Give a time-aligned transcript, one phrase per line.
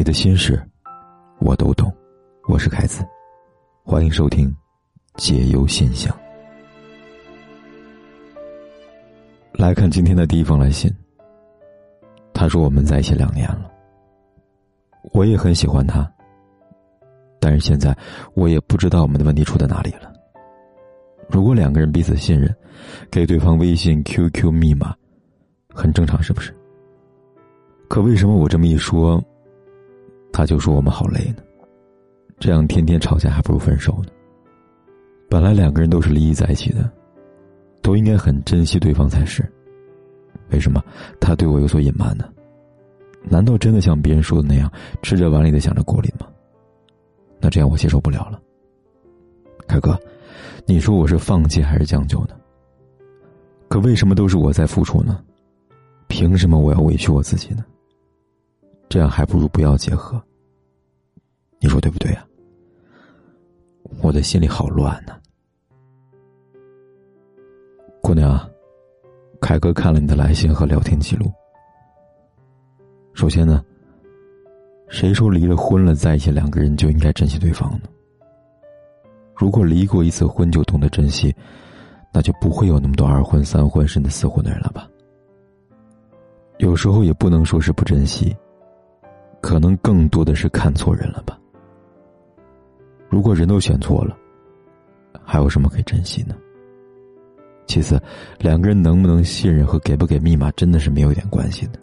[0.00, 0.58] 你的心事，
[1.40, 1.94] 我都懂。
[2.48, 3.06] 我是凯子，
[3.84, 4.48] 欢迎收听
[5.16, 6.10] 《解忧信箱》。
[9.52, 10.90] 来看今天的第一封来信。
[12.32, 13.70] 他说：“我们在一起两年了，
[15.12, 16.10] 我也很喜欢他。
[17.38, 17.94] 但是现在，
[18.32, 20.10] 我也不知道我们的问题出在哪里了。
[21.28, 22.56] 如果两个人彼此信任，
[23.10, 24.96] 给对方微信、QQ 密码，
[25.74, 26.56] 很正常，是不是？
[27.86, 29.22] 可为什么我这么一说，
[30.32, 31.42] 他就说我们好累呢？
[32.38, 34.08] 这样天天吵架，还不如分手呢。
[35.28, 36.90] 本来两个人都是离异在一起的，
[37.82, 39.44] 都应该很珍惜对方才是。”
[40.50, 40.82] 为什么
[41.20, 42.28] 他对我有所隐瞒呢？
[43.22, 44.70] 难道真的像别人说的那样，
[45.02, 46.26] 吃着碗里的想着锅里的吗？
[47.38, 48.40] 那这样我接受不了了。
[49.68, 49.96] 凯哥，
[50.66, 52.30] 你说我是放弃还是将就呢？
[53.68, 55.22] 可为什么都是我在付出呢？
[56.08, 57.64] 凭什么我要委屈我自己呢？
[58.90, 60.20] 这样还不如不要结合。
[61.60, 62.26] 你说对不对啊？
[64.02, 65.16] 我的心里好乱呢，
[68.02, 68.38] 姑娘。
[69.40, 71.32] 凯哥看了你的来信和聊天记录。
[73.14, 73.64] 首先呢，
[74.88, 77.88] 谁说离了婚了在一起两个人就应该珍惜对方呢？
[79.34, 81.34] 如果离过一次婚就懂得珍惜，
[82.12, 84.86] 那就不会有那么多二婚、三婚甚至四婚的人了吧？
[86.58, 88.36] 有时候也不能说是不珍惜，
[89.40, 91.38] 可能更多的是看错人了吧？
[93.08, 94.16] 如果人都选错了，
[95.24, 96.36] 还有什么可以珍惜呢？
[97.66, 98.00] 其次，
[98.38, 101.78] 两个人能不能信任和给不给密码，真的是没有一点关系的。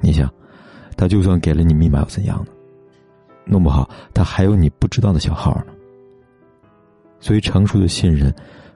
[0.00, 0.28] 你想，
[0.96, 2.52] 他就算给了你密码又怎样呢？
[3.44, 5.72] 弄不好他还有你不知道的小号呢。
[7.20, 8.34] 所以，成熟的信任，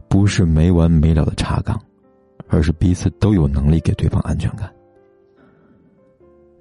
[0.08, 1.80] 不是没完没了的查岗，
[2.48, 4.72] 而是彼此都有能力给对方安全感。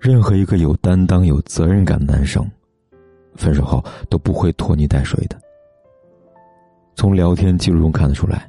[0.05, 2.47] 任何一个有担当、有责任感的男生，
[3.33, 5.35] 分手后都不会拖泥带水的。
[6.93, 8.47] 从聊天记录中看得出来，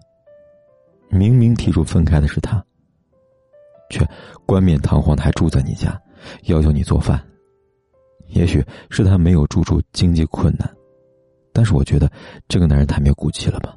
[1.08, 2.62] 明明提出分开的是他，
[3.88, 4.06] 却
[4.44, 5.98] 冠冕堂皇的还住在你家，
[6.42, 7.18] 要求你做饭。
[8.26, 10.70] 也许是他没有住处，经济困难，
[11.54, 12.06] 但是我觉得
[12.48, 13.74] 这个男人太没骨气了吧。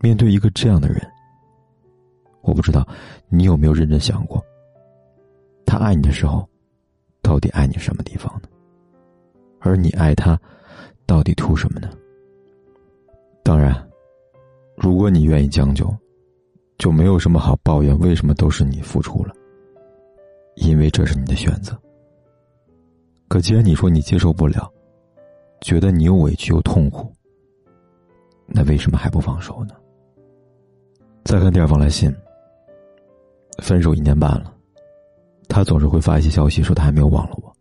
[0.00, 1.00] 面对一个这样的人，
[2.42, 2.86] 我不知道
[3.30, 4.44] 你有没有认真想过，
[5.74, 6.48] 他爱你的时候，
[7.20, 8.48] 到底爱你什么地方呢？
[9.58, 10.40] 而你爱他，
[11.04, 11.90] 到底图什么呢？
[13.42, 13.74] 当然，
[14.76, 15.92] 如果你愿意将就，
[16.78, 17.98] 就没有什么好抱怨。
[17.98, 19.34] 为什么都是你付出了？
[20.54, 21.76] 因为这是你的选择。
[23.26, 24.72] 可既然你说你接受不了，
[25.60, 27.12] 觉得你又委屈又痛苦，
[28.46, 29.74] 那为什么还不放手呢？
[31.24, 32.14] 再看第二封来信。
[33.58, 34.54] 分手一年半了，
[35.54, 37.56] 他总是会发一些消息说他还没有忘了我，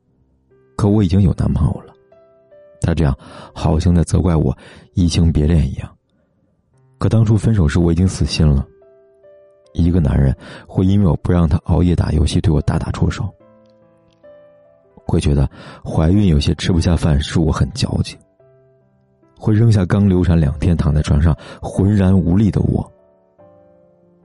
[0.75, 1.93] 可我已经有男朋友了。
[2.81, 3.15] 他这样，
[3.53, 4.57] 好像在责怪我
[4.95, 5.87] 移情别恋一样。
[6.97, 8.65] 可当初分手时，我已经死心了。
[9.73, 10.35] 一个男人
[10.67, 13.25] 会因为我不让他熬夜打游戏，对我大打出手；
[15.05, 15.47] 会觉得
[15.85, 18.17] 怀孕有些吃不下饭是我很矫情；
[19.37, 22.91] 会扔下刚流产两天躺在床上浑然无力的我，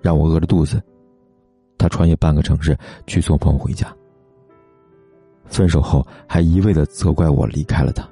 [0.00, 0.82] 让我饿着肚子，
[1.78, 3.90] 他穿越半个城市去送朋友回家。
[5.46, 8.06] 分手后还一味的责怪我离开了他。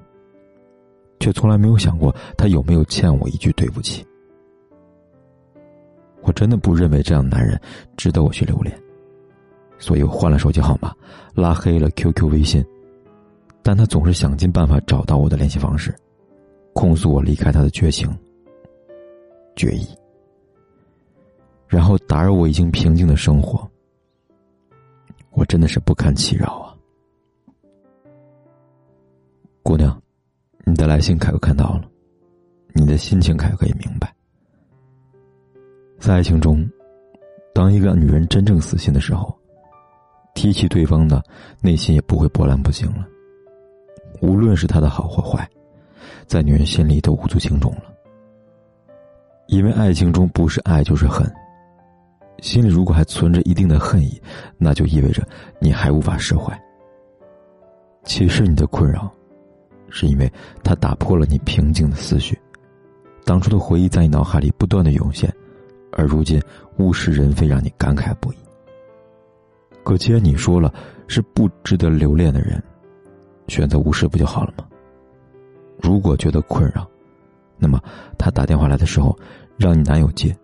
[1.19, 4.07] 却从来没有想过他有没有欠我一句对不起。
[6.23, 7.59] 我真的不认为这样的男人
[7.97, 8.79] 值得我去留恋，
[9.79, 10.95] 所以我换了手机号码，
[11.35, 12.65] 拉黑了 QQ、微信。
[13.63, 15.95] 但他总是想尽办法找到我的联系方式，
[16.75, 18.09] 控诉我离开他的绝情、
[19.57, 19.87] 决意，
[21.69, 23.69] 然后打扰我已经平静的生活。
[25.31, 26.75] 我真的是不堪其扰啊，
[29.63, 30.01] 姑娘。
[30.65, 31.89] 你的来信，凯哥看到了，
[32.73, 34.13] 你的心情，凯哥也明白。
[35.99, 36.69] 在爱情中，
[37.55, 39.33] 当一个女人真正死心的时候，
[40.35, 41.23] 提起对方的
[41.61, 43.07] 内心也不会波澜不惊了。
[44.21, 45.49] 无论是他的好或坏，
[46.27, 47.85] 在女人心里都无足轻重了。
[49.47, 51.33] 因为爱情中不是爱就是恨，
[52.41, 54.21] 心里如果还存着一定的恨意，
[54.59, 55.27] 那就意味着
[55.59, 56.57] 你还无法释怀。
[58.05, 59.11] 其实你的困扰。
[59.89, 60.31] 是因为
[60.65, 62.39] 他打破了你平静的思绪，
[63.25, 65.33] 当初的回忆在你脑海里不断的涌现，
[65.93, 66.43] 而如今
[66.79, 68.37] 物是人非，让你感慨不已。
[69.85, 70.75] 可既然你说了
[71.07, 72.61] 是不值得留恋的人，
[73.47, 74.67] 选择无视不就好了吗？
[75.81, 76.87] 如果觉得困扰，
[77.57, 77.81] 那么
[78.19, 79.17] 他打电话来的时候，
[79.57, 80.37] 让你男友接，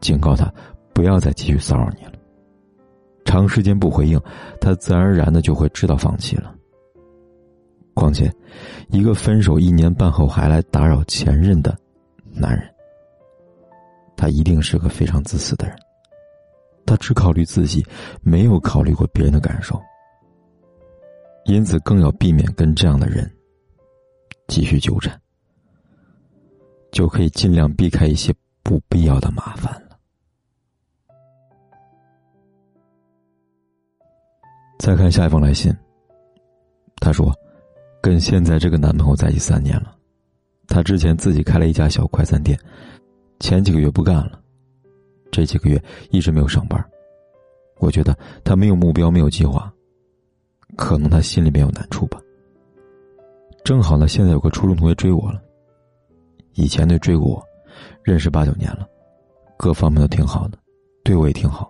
[0.00, 0.52] 警告他
[0.96, 2.12] 不要再继续骚扰你了。
[3.26, 4.18] 长时间不回应，
[4.58, 6.54] 他自然而然的就会知道放弃了。
[7.92, 8.32] 况且，
[8.88, 11.76] 一个分手一年半后还来打扰前任的
[12.32, 12.66] 男人，
[14.16, 15.76] 他一定是个非常自私的人。
[16.86, 17.84] 他只考虑自己，
[18.22, 19.78] 没有考虑过别人的感受，
[21.44, 23.30] 因此更要避免跟这样的人
[24.48, 25.14] 继续纠缠，
[26.90, 28.32] 就可以尽量避开一些
[28.62, 29.82] 不必要的麻烦
[34.78, 35.74] 再看下一封来信，
[36.96, 37.34] 他说。
[38.02, 39.96] 跟现在这个男朋友在一起三年了，
[40.68, 42.56] 他之前自己开了一家小快餐店，
[43.40, 44.38] 前几个月不干了，
[45.32, 46.80] 这几个月一直没有上班。
[47.78, 49.72] 我觉得他没有目标，没有计划，
[50.76, 52.20] 可能他心里面有难处吧。
[53.64, 55.42] 正好呢，现在有个初中同学追我了，
[56.52, 57.42] 以前对追过我，
[58.04, 58.86] 认识八九年了，
[59.56, 60.58] 各方面都挺好的，
[61.02, 61.68] 对我也挺好，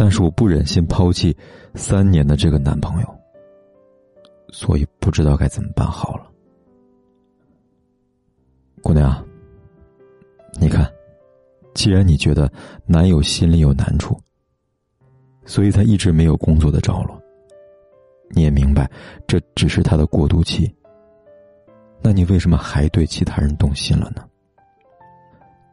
[0.00, 1.36] 但是我不忍心抛弃
[1.74, 3.16] 三年的这个男朋友。
[4.50, 6.26] 所以不知道该怎么办好了，
[8.82, 9.22] 姑娘。
[10.58, 10.90] 你看，
[11.74, 12.50] 既然你觉得
[12.86, 14.18] 男友心里有难处，
[15.44, 17.22] 所以他一直没有工作的着落，
[18.30, 18.90] 你也明白
[19.26, 20.74] 这只是他的过渡期。
[22.00, 24.26] 那你为什么还对其他人动心了呢？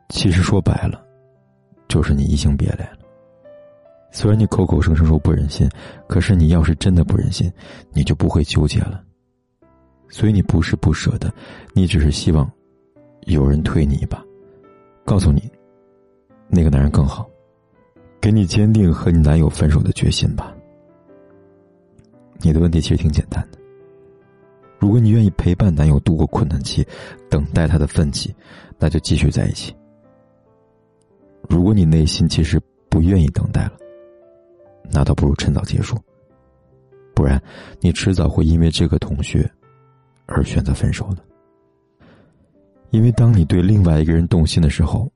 [0.10, 1.02] 其实说白了，
[1.88, 2.97] 就是你移情别恋。
[4.12, 5.70] 虽然你口口声声说不忍心，
[6.08, 7.52] 可是你要是真的不忍心，
[7.92, 9.04] 你就不会纠结了。
[10.10, 11.32] 所以你不是不舍得，
[11.74, 12.50] 你只是希望
[13.26, 14.24] 有人推你一把，
[15.06, 15.52] 告诉你
[16.48, 17.30] 那个男人更好，
[18.22, 20.56] 给你坚定和你男友分手的决心吧。
[22.40, 23.60] 你的问题其实挺简单的，
[24.80, 26.88] 如果你愿意陪伴男友度过困难期，
[27.30, 28.34] 等待他的奋起，
[28.80, 29.76] 那就继续在一起。
[31.50, 33.74] 如果你内心其实不愿意等待了，
[34.92, 35.98] 那倒不如趁早结束，
[37.14, 37.42] 不然
[37.80, 39.50] 你迟早会因为这个同学
[40.26, 41.24] 而选择分手的。
[42.92, 45.12] 因为当你对另外一个人动心的时候，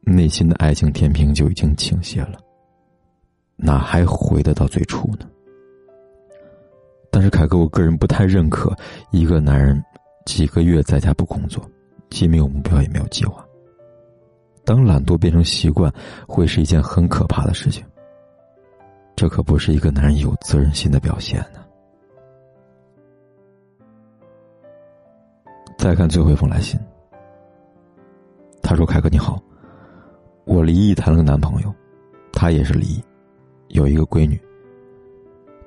[0.00, 2.38] 内心的爱情天平就已经倾斜了，
[3.56, 5.28] 哪还回得到最初呢？
[7.10, 8.76] 但是凯哥，我个人不太认可
[9.10, 9.80] 一个男人
[10.24, 11.62] 几个月在家不工作，
[12.10, 13.44] 既没有目标也没有计划。
[14.64, 15.92] 当懒惰变成习惯，
[16.26, 17.84] 会是一件很可怕的事情。
[19.16, 21.60] 这可不是一个男人有责任心的表现呢。
[25.78, 26.80] 再看最后一封来信，
[28.62, 29.40] 他说：“凯哥你好，
[30.44, 31.72] 我离异谈了个男朋友，
[32.32, 33.04] 他也是离异，
[33.68, 34.40] 有一个闺女。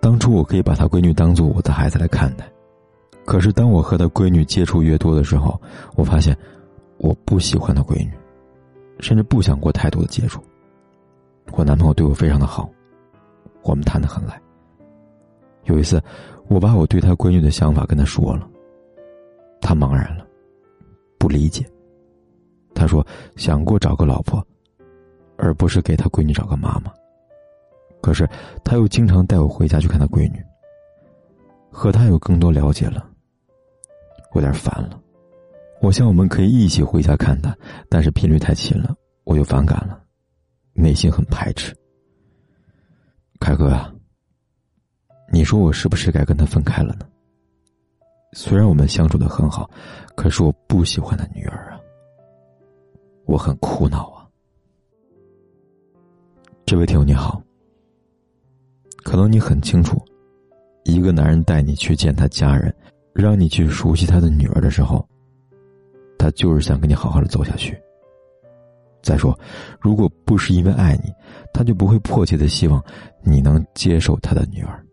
[0.02, 2.50] 当初我可以把他闺女当做我的孩子来看待，
[3.26, 5.60] 可是当我和他闺女接触越多的时候，
[5.96, 6.36] 我发现
[6.98, 8.12] 我不喜欢他闺女，
[9.00, 10.42] 甚至不想过太多的接触。
[11.52, 12.70] 我男朋友对我非常的好。”
[13.68, 14.42] 我们谈得很来。
[15.66, 16.02] 有一次，
[16.48, 18.50] 我把我对他闺女的想法跟他说了，
[19.60, 20.26] 他茫然了，
[21.20, 21.70] 不理解。
[22.74, 23.06] 他说
[23.36, 24.42] 想过找个老婆，
[25.38, 26.94] 而不是给他闺女找个妈妈。
[28.02, 28.30] 可是
[28.64, 30.42] 他又经常带我回家去看他闺女，
[31.70, 33.10] 和他有更多了解了。
[34.32, 35.02] 我有点烦了，
[35.82, 37.54] 我想我们可以一起回家看他，
[37.90, 40.00] 但是频率太勤了，我就反感了，
[40.74, 41.76] 内心很排斥。
[43.40, 43.94] 凯哥啊，
[45.32, 47.08] 你说我是不是该跟他分开了呢？
[48.34, 49.70] 虽然我们相处的很好，
[50.16, 51.80] 可是我不喜欢他女儿啊，
[53.26, 54.28] 我很苦恼啊。
[56.66, 57.42] 这位听友你好，
[59.04, 59.98] 可能你很清楚，
[60.84, 62.74] 一个男人带你去见他家人，
[63.14, 65.08] 让你去熟悉他的女儿的时候，
[66.20, 67.80] 他就是想跟你好好的走下去。
[69.02, 69.38] 再说，
[69.80, 71.14] 如果不是因为爱你，
[71.54, 72.84] 他就不会迫切的希望
[73.24, 74.84] 你能接受他的女儿。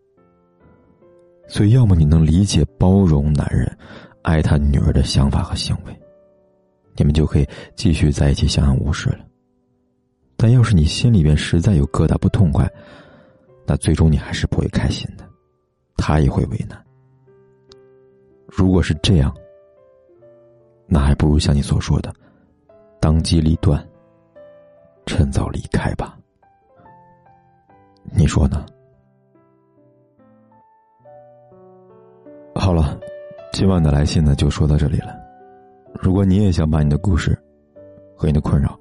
[1.47, 3.77] 所以，要么你能理解包容男人
[4.23, 5.99] 爱他女儿的想法和行为，
[6.95, 9.19] 你们就可以继续在一起相安无事了。
[10.37, 12.69] 但要是你心里边实在有疙瘩不痛快，
[13.65, 15.27] 那最终你还是不会开心的，
[15.97, 16.83] 他也会为难。
[18.47, 19.35] 如果是这样，
[20.87, 22.13] 那还不如像你所说的，
[22.99, 23.85] 当机立断。
[25.05, 26.17] 趁早离开吧，
[28.11, 28.65] 你说呢？
[32.55, 32.99] 好了，
[33.53, 35.15] 今晚的来信呢就说到这里了。
[36.01, 37.37] 如果你也想把你的故事
[38.15, 38.77] 和你的困扰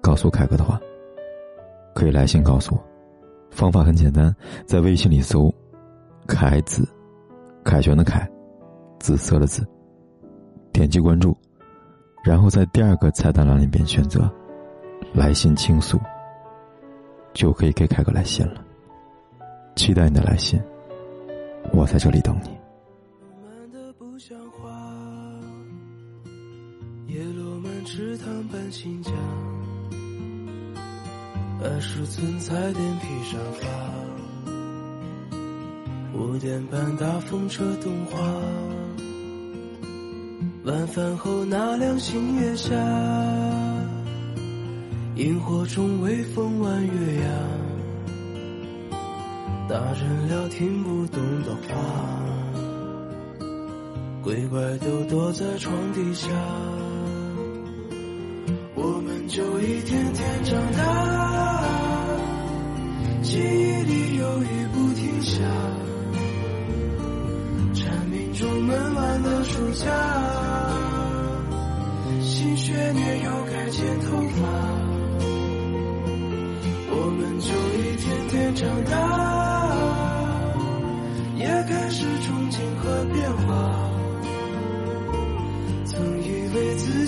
[0.00, 0.80] 告诉凯哥的话，
[1.94, 2.82] 可以来信告诉我。
[3.50, 4.34] 方法很简单，
[4.66, 5.52] 在微信里搜
[6.26, 6.88] “凯子”，
[7.64, 8.28] 凯旋的凯，
[8.98, 9.66] 紫色的紫，
[10.72, 11.36] 点击关注，
[12.24, 14.32] 然后在第二个菜单栏里边选择。
[15.12, 16.00] 来信倾诉，
[17.32, 18.64] 就可以给凯哥来信了。
[19.76, 20.60] 期待你的来信，
[21.72, 22.50] 我在这里等你。
[27.06, 29.12] 叶落满池塘般新疆，
[31.60, 33.66] 二十寸彩电披上发，
[36.16, 38.16] 五点半大风车动画，
[40.64, 42.70] 晚饭后那辆星月下，
[45.20, 47.28] 萤火虫微风弯月牙，
[49.68, 51.76] 大人聊听不懂的话，
[54.22, 56.26] 鬼怪都躲在床底下。
[58.74, 61.66] 我们就一天天长大，
[63.20, 65.44] 记忆里有雨不停下，
[67.74, 69.84] 蝉鸣中闷完的暑假，
[72.22, 74.79] 新学年又该剪头发，